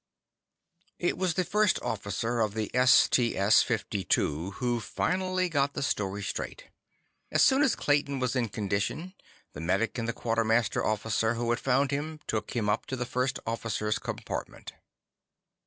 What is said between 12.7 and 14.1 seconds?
to the First Officer's